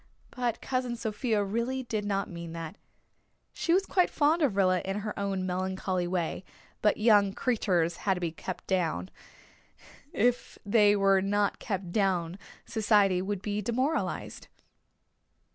But 0.31 0.61
Cousin 0.61 0.95
Sophia 0.95 1.43
really 1.43 1.83
did 1.83 2.05
not 2.05 2.27
mean 2.27 2.53
that. 2.53 2.75
She 3.53 3.71
was 3.71 3.85
quite 3.85 4.09
fond 4.09 4.41
of 4.41 4.55
Rilla 4.55 4.81
in 4.83 5.01
her 5.01 5.13
own 5.19 5.45
melancholy 5.45 6.07
way; 6.07 6.43
but 6.81 6.97
young 6.97 7.33
creeturs 7.33 7.97
had 7.97 8.15
to 8.15 8.19
be 8.19 8.31
kept 8.31 8.65
down. 8.65 9.11
If 10.11 10.57
they 10.65 10.95
were 10.95 11.21
not 11.21 11.59
kept 11.59 11.91
down 11.91 12.39
society 12.65 13.21
would 13.21 13.43
be 13.43 13.61
demoralized. 13.61 14.47